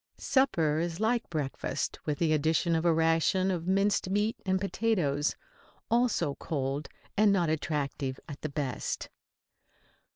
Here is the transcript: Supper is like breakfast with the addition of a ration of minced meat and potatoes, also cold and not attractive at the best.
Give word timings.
Supper 0.17 0.79
is 0.79 0.99
like 0.99 1.29
breakfast 1.29 1.99
with 2.05 2.17
the 2.17 2.33
addition 2.33 2.73
of 2.73 2.85
a 2.85 2.91
ration 2.91 3.51
of 3.51 3.67
minced 3.67 4.09
meat 4.09 4.35
and 4.47 4.59
potatoes, 4.59 5.35
also 5.91 6.33
cold 6.39 6.89
and 7.15 7.31
not 7.31 7.51
attractive 7.51 8.19
at 8.27 8.41
the 8.41 8.49
best. 8.49 9.09